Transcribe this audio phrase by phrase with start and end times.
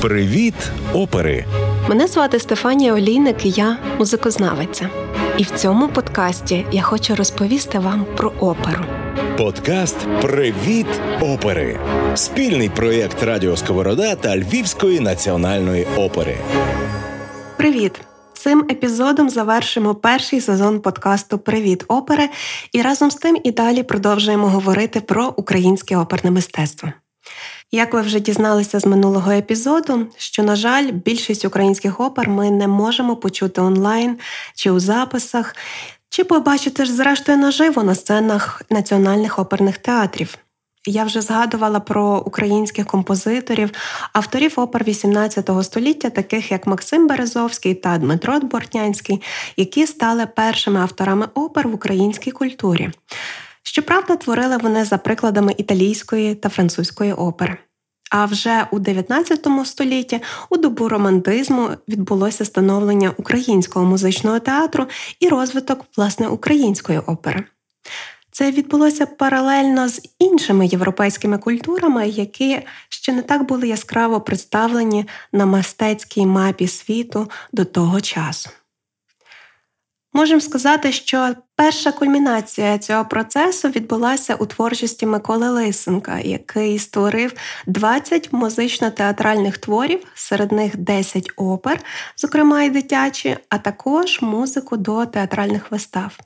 [0.00, 0.54] Привіт,
[0.94, 1.44] опери!
[1.88, 4.90] Мене звати Стефанія Олійник, і я музикознавиця.
[5.38, 8.84] І в цьому подкасті я хочу розповісти вам про оперу.
[9.38, 10.86] Подкаст Привіт,
[11.20, 11.78] опери!
[12.14, 16.36] Спільний проєкт Радіо Сковорода та Львівської національної опери.
[17.56, 18.00] Привіт!
[18.32, 22.28] Цим епізодом завершимо перший сезон подкасту Привіт, опери
[22.72, 26.92] і разом з тим і далі продовжуємо говорити про українське оперне мистецтво.
[27.72, 32.68] Як ви вже дізналися з минулого епізоду, що, на жаль, більшість українських опер ми не
[32.68, 34.18] можемо почути онлайн
[34.54, 35.56] чи у записах,
[36.08, 40.38] чи побачити ж, зрештою, наживо на сценах національних оперних театрів.
[40.86, 43.70] Я вже згадувала про українських композиторів,
[44.12, 49.22] авторів опер XVIII століття, таких як Максим Березовський та Дмитро Бортнянський,
[49.56, 52.90] які стали першими авторами опер в українській культурі.
[53.72, 57.56] Щоправда, творили вони за прикладами італійської та французької опери.
[58.10, 60.20] А вже у 19 столітті
[60.50, 64.86] у добу романтизму відбулося становлення українського музичного театру
[65.20, 67.44] і розвиток власне української опери.
[68.30, 75.46] Це відбулося паралельно з іншими європейськими культурами, які ще не так були яскраво представлені на
[75.46, 78.50] мистецькій мапі світу до того часу.
[80.12, 87.32] Можемо сказати, що перша кульмінація цього процесу відбулася у творчості Миколи Лисенка, який створив
[87.66, 91.80] 20 музично-театральних творів, серед них 10 опер,
[92.16, 96.18] зокрема і дитячі, а також музику до театральних вистав.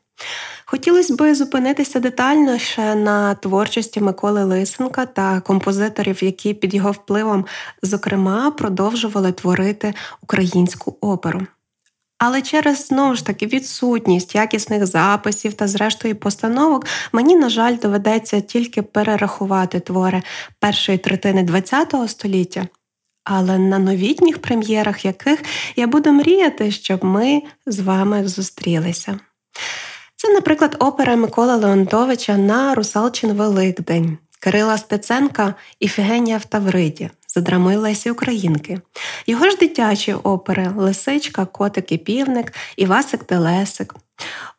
[0.64, 7.46] Хотілося б зупинитися детальніше на творчості Миколи Лисенка та композиторів, які під його впливом,
[7.82, 11.46] зокрема, продовжували творити українську оперу.
[12.26, 18.40] Але через знову ж таки відсутність якісних записів та, зрештою, постановок мені, на жаль, доведеться
[18.40, 20.22] тільки перерахувати твори
[20.60, 22.66] першої третини ХХ століття,
[23.24, 25.42] але на новітніх прем'єрах яких
[25.76, 29.20] я буду мріяти, щоб ми з вами зустрілися.
[30.16, 37.80] Це, наприклад, опера Миколи Леонтовича на Русалчин Великдень, Кирила Стеценка Іфігенія в Тавриді за драмою
[37.80, 38.80] Лесі Українки.
[39.26, 43.94] Його ж дитячі опери Лисичка, Котик і Півник, Івасик Телесик,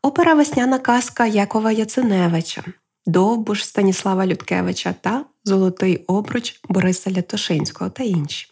[0.02, 2.64] опера Весняна казка Якова Яциневича,
[3.06, 8.48] Довбуш Станіслава Людкевича та Золотий обруч Бориса Лятошинського та інші.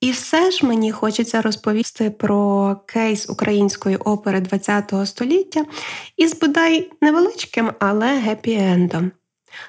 [0.00, 5.64] І все ж мені хочеться розповісти про кейс української опери ХХ століття
[6.16, 9.10] із бодай невеличким, але гепі-ендом.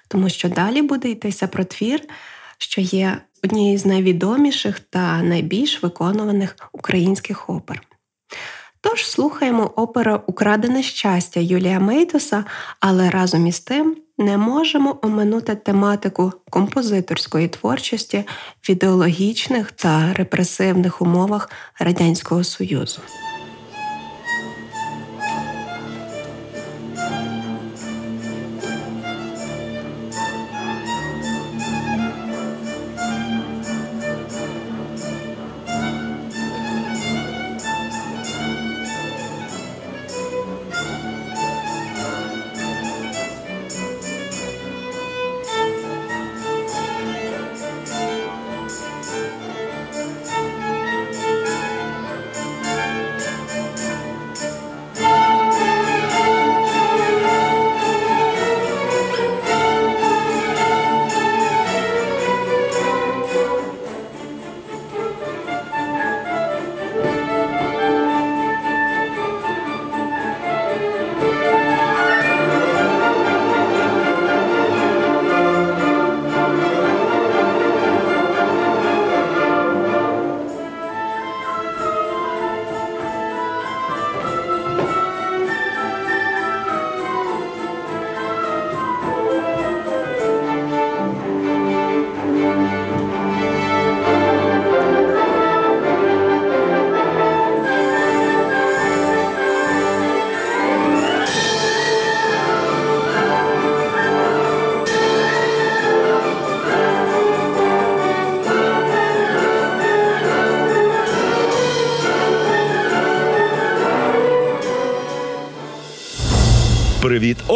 [0.07, 2.01] Тому що далі буде йтися про твір,
[2.57, 7.81] що є однією з найвідоміших та найбільш виконуваних українських опер.
[8.81, 12.45] Тож слухаємо оперу Украдене щастя Юлія Мейтоса,
[12.79, 18.23] але разом із тим не можемо оминути тематику композиторської творчості
[18.61, 21.49] в ідеологічних та репресивних умовах
[21.79, 23.01] Радянського Союзу.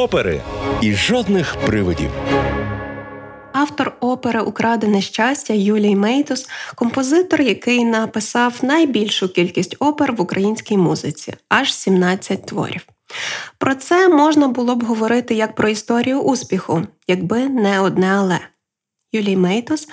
[0.05, 0.41] Опери
[0.81, 2.09] і жодних привидів.
[3.53, 11.33] Автор опери Украдене щастя Юлій Мейтус, композитор, який написав найбільшу кількість опер в українській музиці
[11.49, 12.81] аж 17 творів.
[13.57, 18.39] Про це можна було б говорити як про історію успіху, якби не одне але.
[19.11, 19.87] Юлій Мейтос,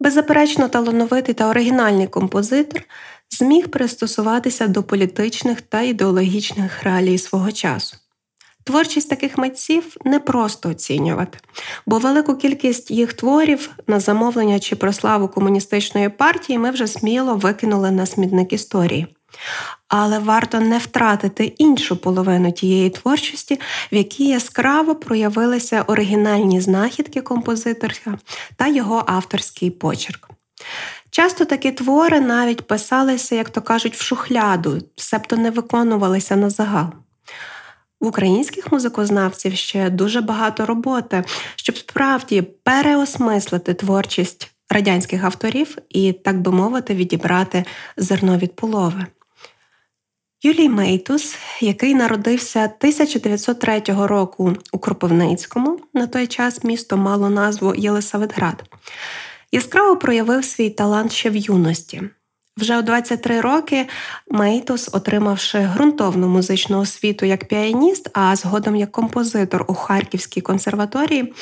[0.00, 2.82] беззаперечно талановитий та оригінальний композитор,
[3.30, 7.96] зміг пристосуватися до політичних та ідеологічних реалій свого часу.
[8.64, 11.38] Творчість таких митців не просто оцінювати,
[11.86, 17.36] бо велику кількість їх творів на замовлення чи про славу комуністичної партії ми вже сміло
[17.36, 19.06] викинули на смітник історії.
[19.88, 23.60] Але варто не втратити іншу половину тієї творчості,
[23.92, 28.18] в якій яскраво проявилися оригінальні знахідки композиторка
[28.56, 30.28] та його авторський почерк.
[31.10, 37.03] Часто такі твори навіть писалися, як то кажуть, в шухляду, себто не виконувалися на загал.
[38.04, 41.24] В українських музикознавців ще дуже багато роботи,
[41.56, 47.64] щоб справді переосмислити творчість радянських авторів і, так би мовити, відібрати
[47.96, 49.06] зерно від полови.
[50.42, 58.64] Юлій Мейтус, який народився 1903 року у Кропивницькому, на той час місто мало назву Єлисаветград,
[59.52, 62.02] яскраво проявив свій талант ще в юності.
[62.56, 63.88] Вже у 23 роки
[64.30, 71.34] Мейтус, отримавши ґрунтовну музичну освіту як піаніст, а згодом як композитор у Харківській консерваторії,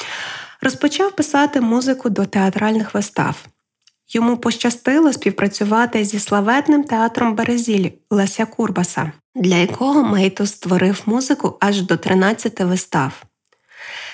[0.61, 3.45] розпочав писати музику до театральних вистав.
[4.09, 11.83] Йому пощастило співпрацювати зі славетним театром Березіль Леся Курбаса, для якого Мейтус створив музику аж
[11.83, 13.23] до 13 вистав.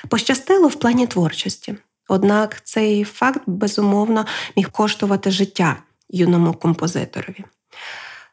[0.08, 1.74] Пощастило в плані творчості.
[2.08, 5.76] Однак цей факт безумовно міг коштувати життя
[6.10, 7.44] юному композиторові.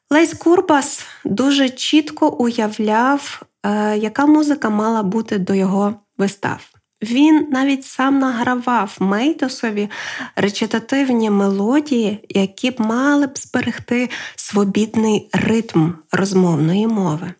[0.10, 6.70] Лесь Курбас дуже чітко уявляв, е, яка музика мала бути до його вистав.
[7.02, 9.90] Він навіть сам награвав Мейтосові
[10.36, 17.34] речитативні мелодії, які б мали б зберегти свобідний ритм розмовної мови.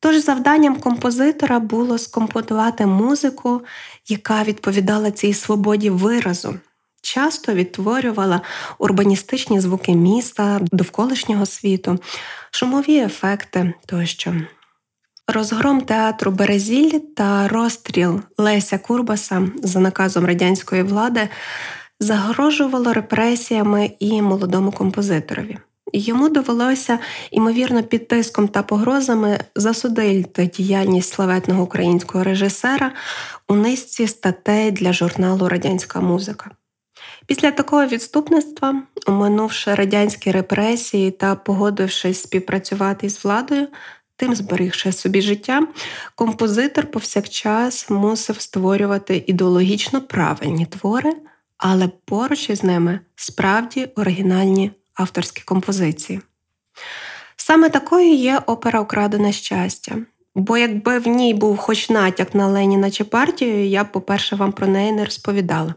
[0.00, 3.62] Тож завданням композитора було скомпонувати музику,
[4.08, 6.54] яка відповідала цій свободі виразу,
[7.04, 8.40] часто відтворювала
[8.78, 11.98] урбаністичні звуки міста, довколишнього світу,
[12.50, 14.34] шумові ефекти тощо.
[15.28, 21.28] Розгром театру Березіль та розстріл Леся Курбаса за наказом радянської влади
[22.00, 25.58] загрожувало репресіями і молодому композиторові.
[25.92, 26.98] Йому довелося,
[27.30, 32.92] ймовірно, під тиском та погрозами засудити діяльність славетного українського режисера
[33.48, 36.50] у низці статей для журналу Радянська музика.
[37.26, 43.68] Після такого відступництва, оминувши радянські репресії та погодившись співпрацювати з владою,
[44.16, 45.66] тим зберігши собі життя,
[46.14, 51.12] композитор повсякчас мусив створювати ідеологічно правильні твори,
[51.56, 56.20] але поруч із ними справді оригінальні авторські композиції.
[57.36, 59.96] Саме такою є опера Украдене щастя.
[60.34, 64.52] Бо якби в ній був хоч натяк на Леніна чи партію, я б, по-перше, вам
[64.52, 65.74] про неї не розповідала.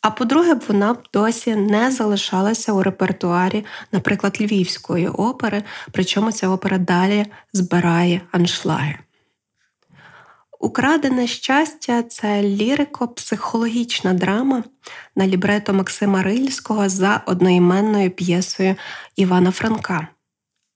[0.00, 6.78] А по-друге, вона б досі не залишалася у репертуарі, наприклад, Львівської опери, причому ця опера
[6.78, 8.94] далі збирає аншлаги.
[10.60, 14.64] Украдене щастя це лірико-психологічна драма
[15.16, 18.74] на лібрето Максима Рильського за одноіменною п'єсою
[19.16, 20.08] Івана Франка.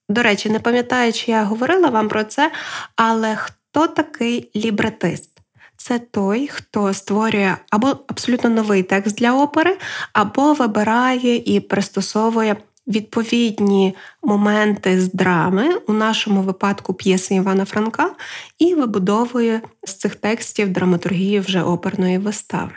[0.09, 2.51] До речі, не пам'ятаю, чи я говорила вам про це,
[2.95, 5.31] але хто такий лібретист?
[5.77, 9.77] Це той, хто створює або абсолютно новий текст для опери,
[10.13, 12.55] або вибирає і пристосовує
[12.87, 18.11] відповідні моменти з драми, у нашому випадку п'єси Івана Франка,
[18.59, 22.71] і вибудовує з цих текстів драматургію вже оперної вистави.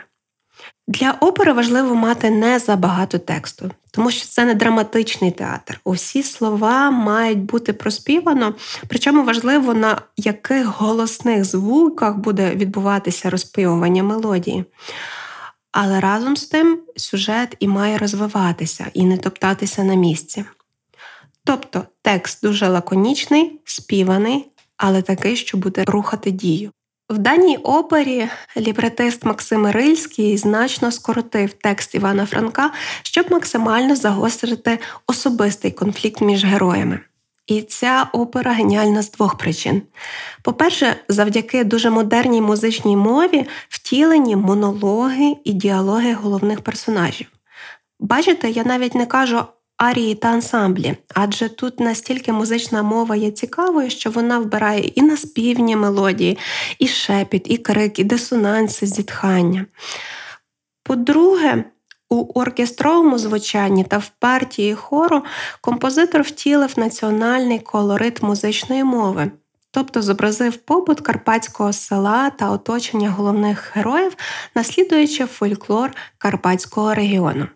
[0.87, 5.79] Для опери важливо мати не забагато тексту, тому що це не драматичний театр.
[5.83, 8.53] Усі слова мають бути проспівано,
[8.87, 14.65] причому важливо, на яких голосних звуках буде відбуватися розпівування мелодії.
[15.71, 20.45] Але разом з тим сюжет і має розвиватися і не топтатися на місці.
[21.43, 26.71] Тобто текст дуже лаконічний, співаний, але такий, що буде рухати дію.
[27.11, 28.27] В даній опері
[28.57, 32.71] лібретист Максим Рильський значно скоротив текст Івана Франка,
[33.03, 36.99] щоб максимально загострити особистий конфлікт між героями.
[37.47, 39.81] І ця опера геніальна з двох причин.
[40.43, 47.27] По-перше, завдяки дуже модерній музичній мові втілені монологи і діалоги головних персонажів.
[47.99, 49.43] Бачите, я навіть не кажу
[49.81, 55.75] арії та ансамблі, адже тут настільки музична мова є цікавою, що вона вбирає і наспівні
[55.75, 56.37] мелодії,
[56.79, 59.65] і шепіт, і крик, і дисонанси, зітхання.
[60.83, 61.63] По-друге,
[62.09, 65.23] у оркестровому звучанні та в партії хору
[65.61, 69.31] композитор втілив національний колорит музичної мови.
[69.73, 74.15] тобто зобразив побут карпатського села та оточення головних героїв,
[74.55, 77.47] наслідуючи фольклор карпатського регіону.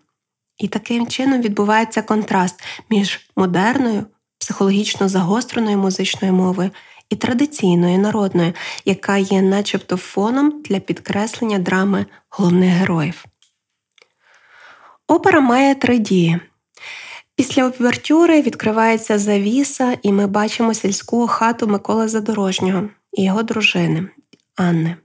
[0.58, 4.06] І таким чином відбувається контраст між модерною,
[4.38, 6.70] психологічно загостреною музичною мовою
[7.10, 8.52] і традиційною народною,
[8.84, 13.24] яка є начебто фоном для підкреслення драми головних героїв.
[15.08, 16.40] Опера має три дії.
[17.36, 24.08] Після овертюри відкривається завіса, і ми бачимо сільську хату Миколи Задорожнього і його дружини
[24.56, 24.96] Анни.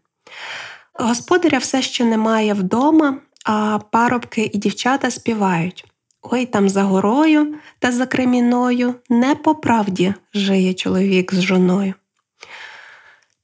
[0.93, 5.85] Господаря все ще немає вдома, а парубки і дівчата співають.
[6.21, 11.93] Ой там за горою та за креміною не по правді жиє чоловік з жоною.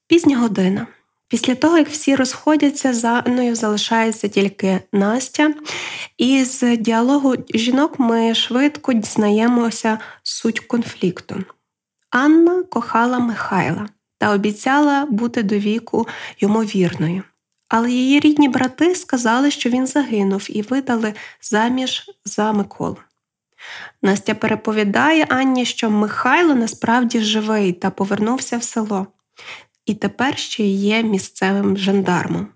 [0.07, 0.87] Пізня година.
[1.29, 5.53] Після того, як всі розходяться, за Анною залишається тільки Настя,
[6.17, 11.43] і з діалогу жінок ми швидко дізнаємося суть конфлікту.
[12.09, 16.07] Анна кохала Михайла та обіцяла бути до віку
[16.39, 17.23] йому вірною.
[17.69, 22.97] Але її рідні брати сказали, що він загинув, і видали заміж за Миколу.
[24.01, 29.07] Настя переповідає Анні, що Михайло насправді живий та повернувся в село,
[29.85, 32.47] і тепер ще є місцевим жандармом.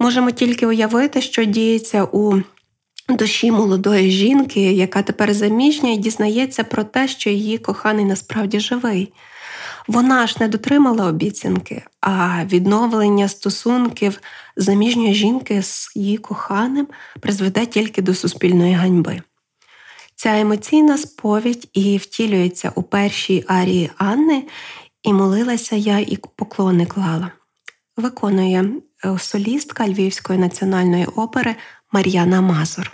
[0.00, 2.42] Можемо тільки уявити, що діється у
[3.08, 9.12] душі молодої жінки, яка тепер заміжня і дізнається про те, що її коханий насправді живий.
[9.88, 14.20] Вона ж не дотримала обіцянки, а відновлення стосунків
[14.56, 16.88] заміжньої жінки з її коханим
[17.20, 19.22] призведе тільки до суспільної ганьби.
[20.14, 24.44] Ця емоційна сповідь і втілюється у першій арії Анни,
[25.02, 27.32] і молилася я і поклони клала.
[27.96, 28.70] Виконує
[29.04, 31.56] е, солістка Львівської національної опери
[31.92, 32.92] Мар'яна Мазур.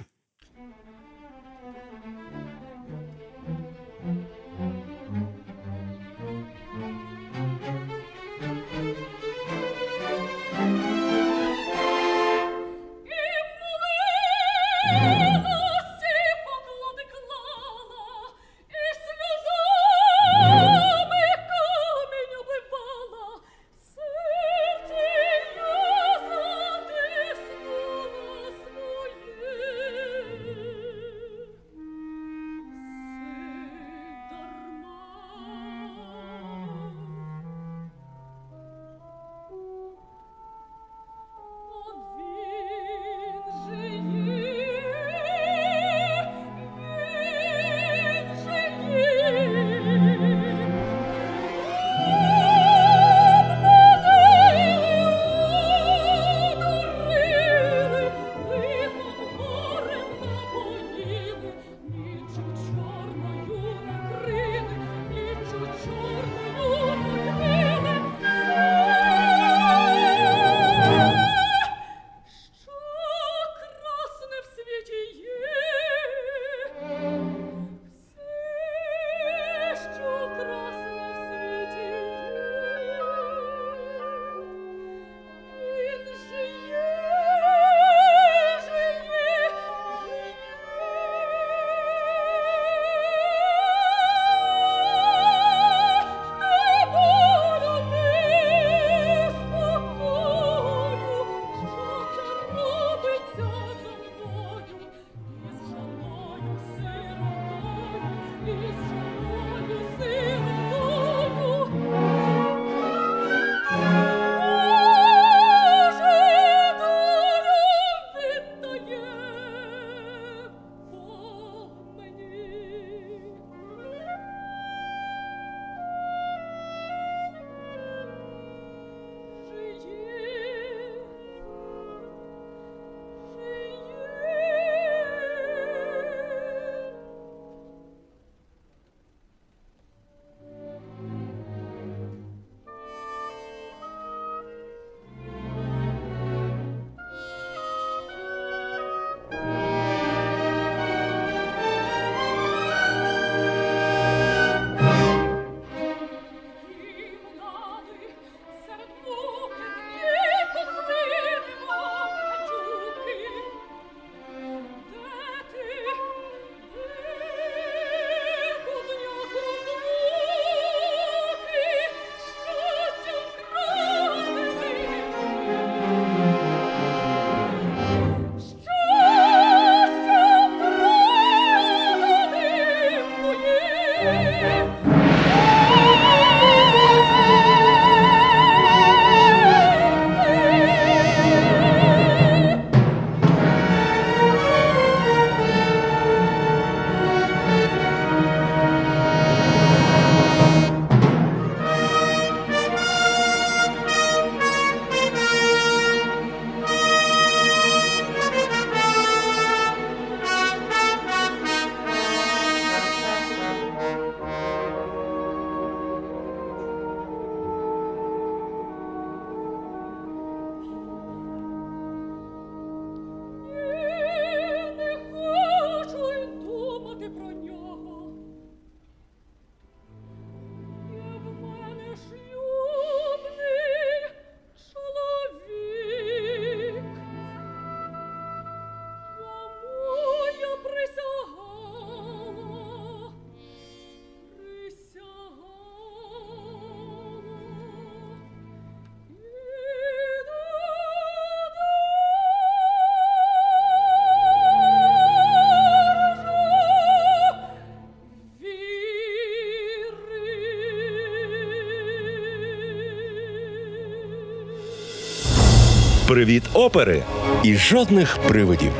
[266.25, 267.03] Привіт, опери
[267.43, 268.73] і жодних привидів.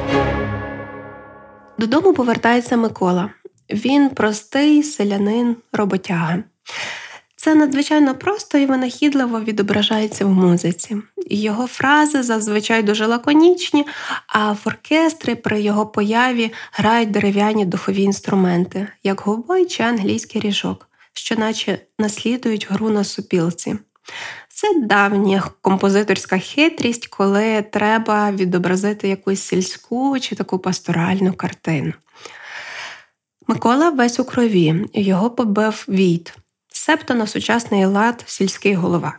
[1.79, 3.31] Додому повертається Микола.
[3.71, 6.39] Він простий селянин, роботяга.
[7.37, 10.97] Це надзвичайно просто і винахідливо відображається в музиці.
[11.31, 13.87] Його фрази зазвичай дуже лаконічні,
[14.27, 20.89] а в оркестрі при його появі грають дерев'яні духові інструменти, як губой чи англійський ріжок,
[21.13, 23.77] що наче наслідують гру на супілці.
[24.57, 31.93] Це давня композиторська хитрість, коли треба відобразити якусь сільську чи таку пасторальну картину.
[33.47, 36.37] Микола весь у крові, його побив війт,
[36.69, 39.17] себто на сучасний лад сільський голова.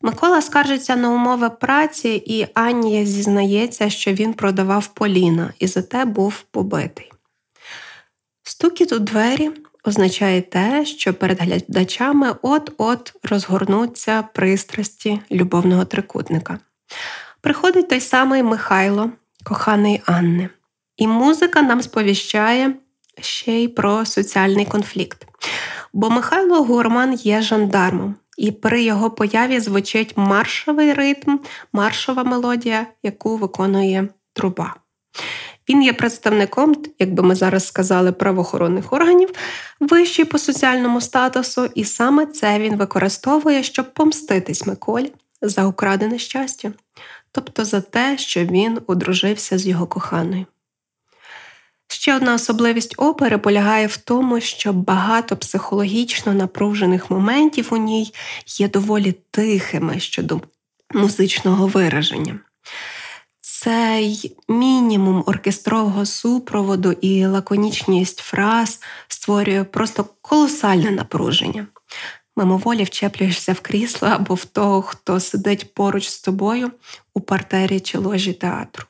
[0.00, 6.42] Микола скаржиться на умови праці, і Анія зізнається, що він продавав поліна і зате був
[6.50, 7.12] побитий.
[8.42, 9.50] Стукіт у двері
[9.84, 16.58] означає те, що перед глядачами от-от розгорнуться пристрасті любовного трикутника.
[17.40, 19.10] Приходить той самий Михайло,
[19.44, 20.48] коханий Анни,
[20.96, 22.74] і музика нам сповіщає
[23.20, 25.26] ще й про соціальний конфлікт.
[25.92, 31.38] Бо Михайло Гурман є жандармом, і при його появі звучить маршовий ритм,
[31.72, 34.74] маршова мелодія, яку виконує труба.
[35.68, 39.30] Він є представником, як би ми зараз сказали, правоохоронних органів,
[39.80, 46.72] вищий по соціальному статусу, і саме це він використовує, щоб помститись Миколі за украдене щастя,
[47.32, 50.46] тобто за те, що він одружився з його коханою.
[51.92, 58.12] Ще одна особливість опери полягає в тому, що багато психологічно напружених моментів у ній
[58.46, 60.40] є доволі тихими щодо
[60.94, 62.38] музичного вираження.
[63.62, 71.66] Цей мінімум оркестрового супроводу і лаконічність фраз створює просто колосальне напруження.
[72.36, 76.70] Мимоволі вчеплюєшся в крісло або в того, хто сидить поруч з тобою
[77.14, 78.84] у партері чи ложі театру.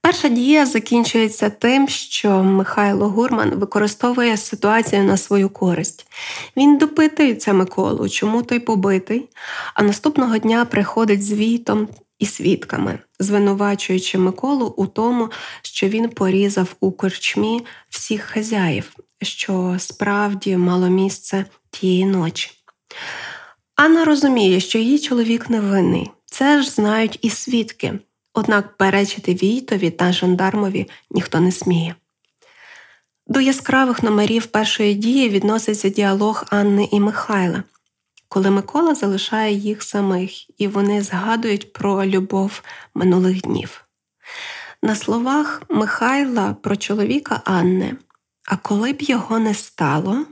[0.00, 6.06] Перша дія закінчується тим, що Михайло Гурман використовує ситуацію на свою користь.
[6.56, 9.28] Він допитується Миколу, чому той побитий,
[9.74, 11.88] а наступного дня приходить з вітом
[12.20, 15.30] і свідками, звинувачуючи Миколу у тому,
[15.62, 22.50] що він порізав у корчмі всіх хазяїв, що справді мало місце тієї ночі.
[23.76, 26.10] Анна розуміє, що її чоловік невинний.
[26.26, 27.98] Це ж знають і свідки.
[28.34, 31.94] Однак перечити Війтові та жандармові ніхто не сміє.
[33.26, 37.62] До яскравих номерів першої дії відноситься діалог Анни і Михайла,
[38.30, 42.62] коли Микола залишає їх самих, і вони згадують про любов
[42.94, 43.84] минулих днів.
[44.82, 47.96] На словах Михайла про чоловіка Анни,
[48.46, 50.24] а коли б його не стало,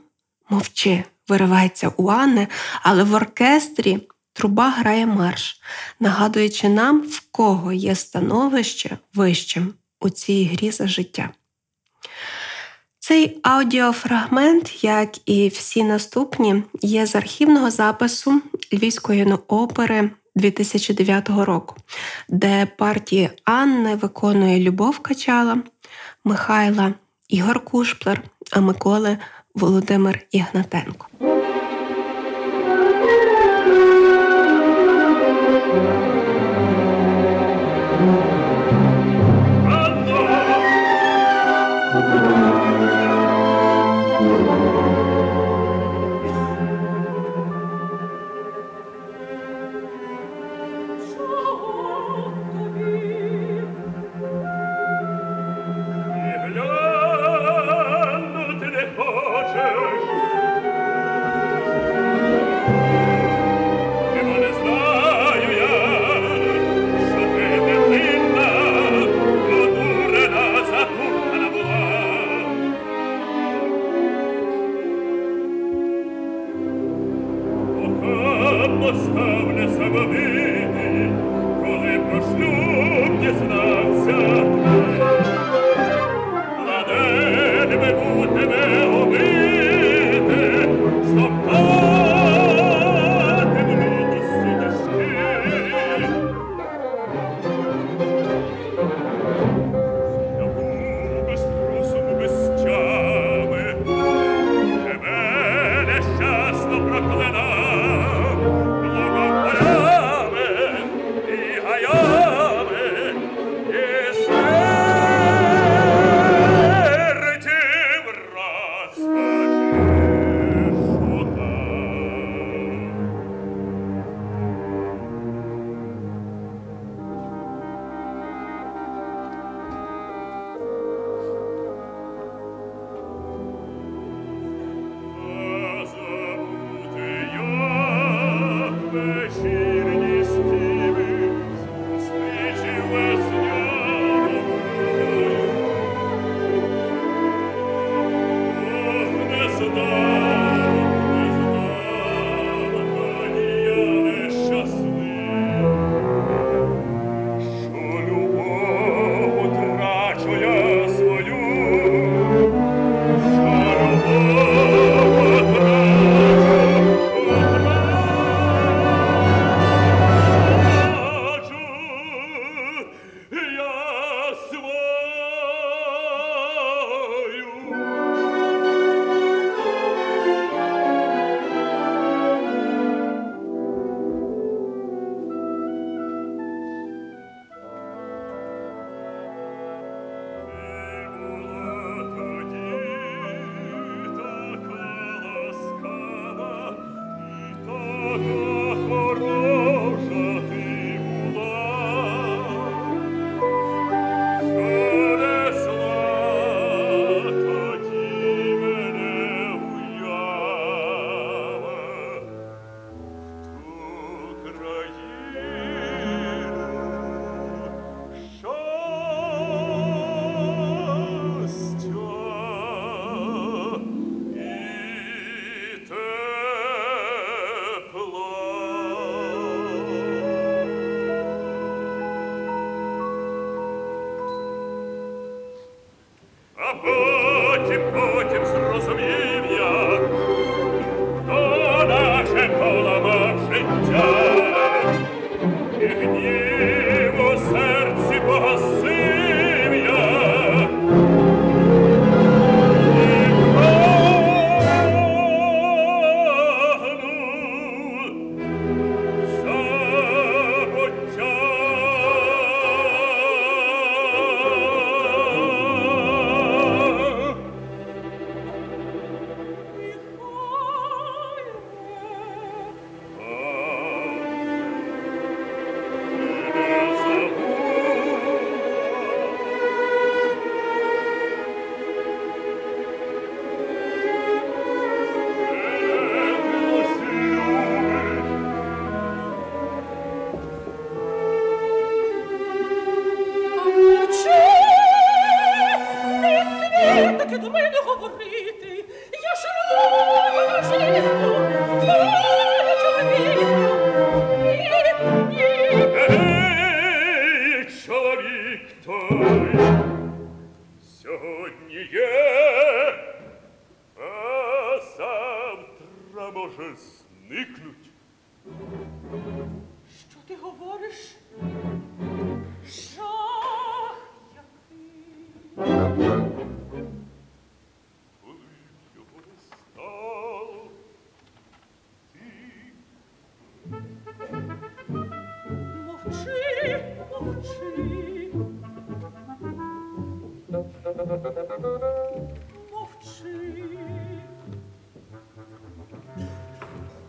[0.51, 2.49] мовчи, виривається у Анни,
[2.83, 5.61] але в оркестрі Труба грає марш,
[6.01, 11.31] нагадуючи нам, в кого є становище вищим у цій грі за життя.
[13.09, 18.41] Цей аудіофрагмент, як і всі наступні, є з архівного запису
[18.73, 21.77] Львівської опери 2009 року,
[22.29, 25.59] де партії Анни виконує Любов Качала,
[26.25, 26.95] Михайла
[27.29, 29.19] Ігор Кушплер, а Миколи
[29.55, 31.07] Володимир Ігнатенко.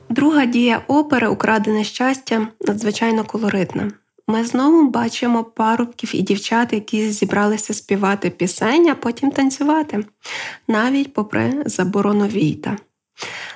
[0.09, 3.91] Друга дія опери Украдене щастя надзвичайно колоритна.
[4.27, 10.05] Ми знову бачимо парубків і дівчат, які зібралися співати пісень, а потім танцювати,
[10.67, 12.77] навіть попри заборону війта.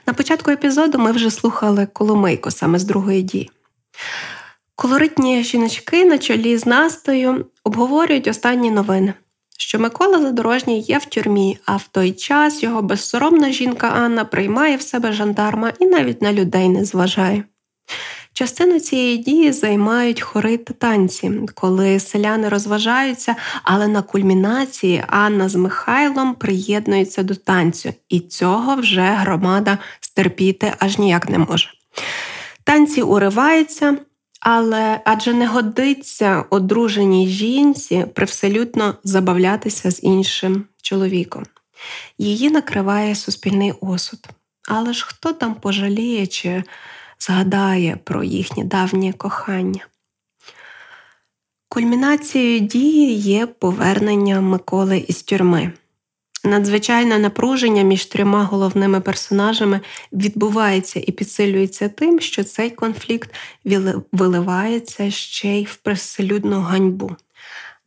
[0.08, 3.52] На початку епізоду ми вже слухали Коломийко саме з другої дії.
[4.76, 9.14] Колоритні жіночки на чолі з Настою обговорюють останні новини
[9.64, 14.78] що Микола Задорожній є в тюрмі, а в той час його безсоромна жінка Анна приймає
[14.78, 17.44] в себе жандарма і навіть на людей не зважає.
[18.34, 25.56] Частину цієї дії займають хори та танці, коли селяни розважаються, але на кульмінації Анна з
[25.56, 31.70] Михайлом приєднуються до танцю, і цього вже громада стерпіти аж ніяк не може.
[32.64, 33.98] Танці уриваються,
[34.44, 41.44] але адже не годиться одруженій жінці привселютно забавлятися з іншим чоловіком.
[42.18, 44.28] Її накриває суспільний осуд.
[44.70, 46.64] Але ж хто там пожаліє чи
[47.20, 49.88] згадає про їхнє давнє кохання?
[51.70, 55.72] Кульмінацією дії є повернення Миколи із тюрми.
[56.46, 59.80] Надзвичайне напруження між трьома головними персонажами
[60.12, 63.34] відбувається і підсилюється тим, що цей конфлікт
[64.12, 67.16] виливається ще й в приселюдну ганьбу.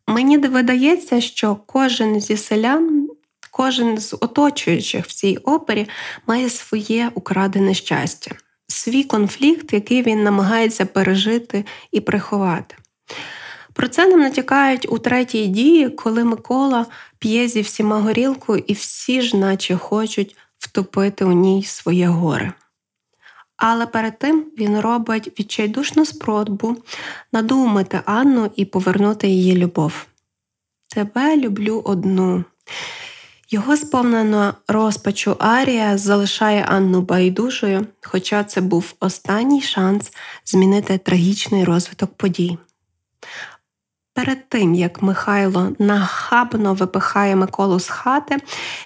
[0.07, 3.09] Мені видається, що кожен зі селян,
[3.51, 5.87] кожен з оточуючих в цій опері
[6.27, 8.31] має своє украдене щастя,
[8.67, 12.75] свій конфлікт, який він намагається пережити і приховати.
[13.77, 16.85] Про це нам натякають у третій дії, коли Микола
[17.19, 22.53] п'є зі всіма горілку, і всі ж, наче хочуть втопити у ній своє горе.
[23.57, 26.77] Але перед тим він робить відчайдушну спробу
[27.31, 30.05] надумати Анну і повернути її любов.
[30.87, 32.43] Тебе люблю одну.
[33.49, 40.11] Його сповнена розпачу Арія залишає Анну байдужою, хоча це був останній шанс
[40.45, 42.57] змінити трагічний розвиток подій.
[44.17, 48.37] Перед тим, як Михайло нахабно випихає Миколу з хати,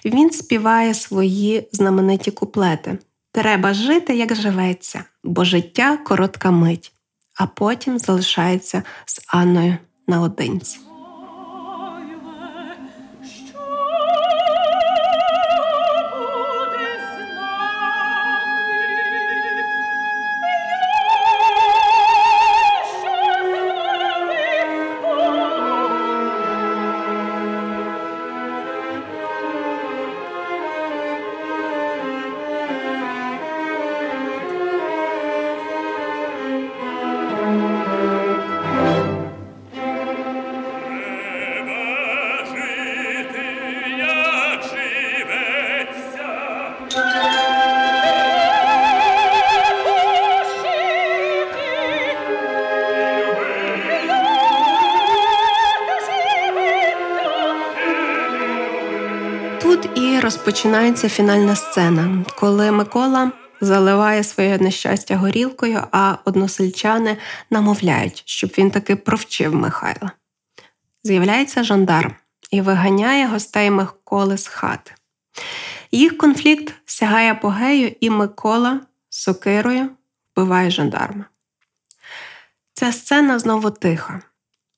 [0.04, 2.98] він співає свої знамениті куплети.
[3.32, 6.92] Треба жити, як живеться, бо життя коротка мить,
[7.34, 9.76] а потім залишається з Анною
[10.08, 10.78] наодинці.
[60.46, 67.16] Розпочинається фінальна сцена, коли Микола заливає своє нещастя горілкою, а односельчани
[67.50, 70.10] намовляють, щоб він таки провчив Михайла.
[71.04, 72.14] З'являється жандарм
[72.50, 74.92] і виганяє гостей Миколи з хати.
[75.92, 79.88] Їх конфлікт сягає апогею, і Микола сокирою
[80.36, 81.24] вбиває жандарма.
[82.74, 84.20] Ця сцена знову тиха.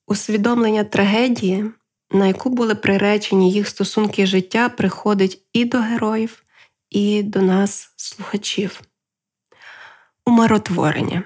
[0.06, 1.64] Усвідомлення трагедії,
[2.10, 6.42] на яку були приречені їх стосунки життя, приходить і до героїв,
[6.90, 8.80] і до нас, слухачів.
[10.26, 11.22] Умиротворення.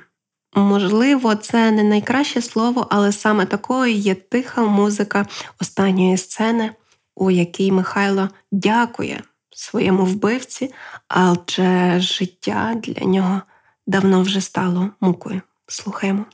[0.55, 5.27] Можливо, це не найкраще слово, але саме такою є тиха музика
[5.61, 6.71] останньої сцени,
[7.17, 10.75] у якій Михайло дякує своєму вбивці,
[11.09, 13.43] адже життя для нього
[13.87, 15.43] давно вже стало мукою.
[15.67, 16.25] Слухаємо.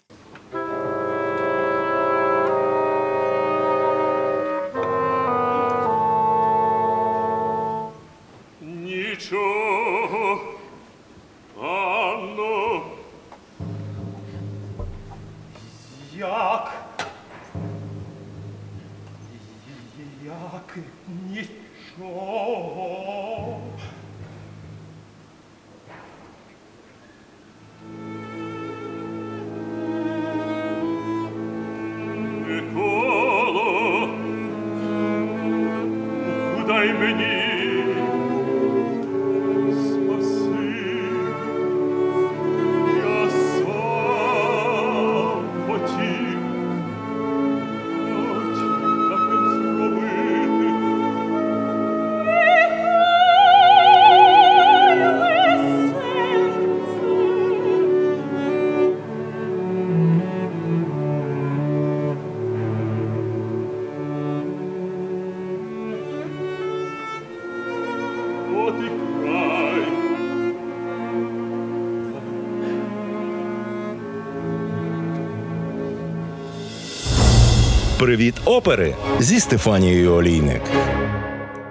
[78.15, 80.63] Привіт опери зі Стефанією Олійник.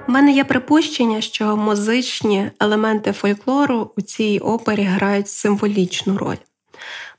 [0.08, 6.36] У мене є припущення, що музичні елементи фольклору у цій опері грають символічну роль.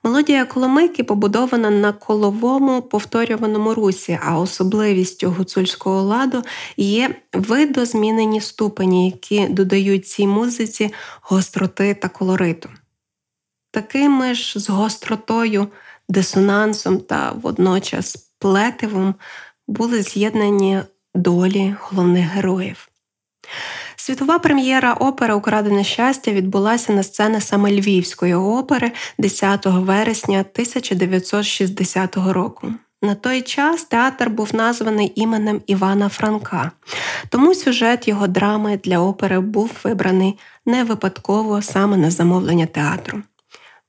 [0.03, 6.43] Мелодія коломийки побудована на коловому повторюваному русі, а особливістю гуцульського ладу
[6.77, 12.69] є видозмінені ступені, які додають цій музиці гостроти та колориту.
[13.71, 15.69] Такими ж з гостротою,
[16.09, 19.15] дисонансом та водночас плетивом
[19.69, 20.81] були з'єднані
[21.15, 22.89] долі головних героїв.
[23.97, 32.73] Світова прем'єра опери Украдене щастя відбулася на сцені саме Львівської опери 10 вересня 1960 року.
[33.03, 36.71] На той час театр був названий іменем Івана Франка,
[37.29, 43.23] тому сюжет його драми для опери був вибраний не випадково саме на замовлення театру.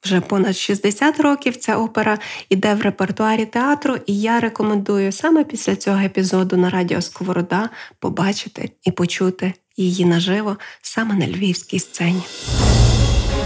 [0.05, 2.17] Вже понад 60 років ця опера
[2.49, 8.69] іде в репертуарі театру, і я рекомендую саме після цього епізоду на радіо Сковорода побачити
[8.83, 12.23] і почути її наживо саме на львівській сцені.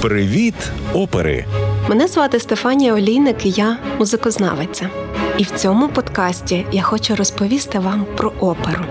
[0.02, 0.56] Привіт
[0.94, 1.46] опери.
[1.90, 4.90] Мене звати Стефанія Олійник, і я музикознавиця.
[5.40, 8.84] І в цьому подкасті я хочу розповісти вам про оперу.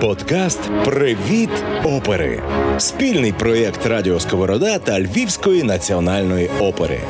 [0.00, 1.50] Подкаст Привіт
[1.84, 2.42] опери.
[2.78, 7.00] Спільний проєкт Радіо Сковорода та Львівської національної опери.